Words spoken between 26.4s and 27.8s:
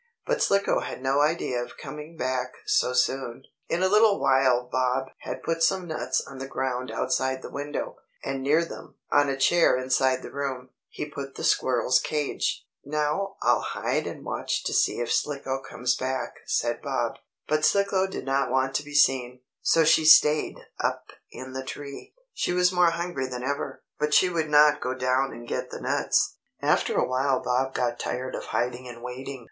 After a while Bob